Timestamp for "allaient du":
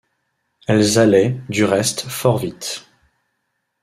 0.97-1.63